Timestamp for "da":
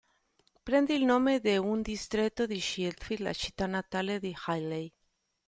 1.41-1.61